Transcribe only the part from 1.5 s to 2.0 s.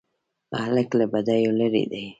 لیرې